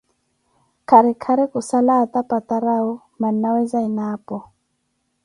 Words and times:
Khari 0.87 1.13
khari 1.23 1.43
khusala 1.51 1.93
áta 2.03 2.21
patarawu, 2.29 2.91
mannawe 3.21 3.61
Zanapo. 3.71 4.37